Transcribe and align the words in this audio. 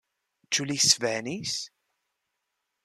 Ĉu 0.57 0.65
li 0.69 0.77
svenis? 0.87 1.55